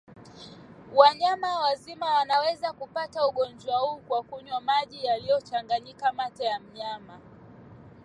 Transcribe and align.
Wanyama 0.95 1.59
wazima 1.59 2.13
wanaweza 2.15 2.73
kupata 2.73 3.27
ugonjwa 3.27 3.79
huu 3.79 3.97
kwa 3.97 4.23
kunywa 4.23 4.61
maji 4.61 5.05
yaliyochanganyika 5.05 6.05
na 6.05 6.13
mate 6.13 6.43
ya 6.43 6.59
mnyama 6.59 7.19